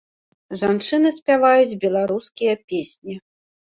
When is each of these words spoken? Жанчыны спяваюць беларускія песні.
Жанчыны 0.61 1.11
спяваюць 1.19 1.79
беларускія 1.85 2.53
песні. 2.73 3.13